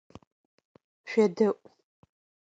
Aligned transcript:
ШъуедэIу! 1.09 1.53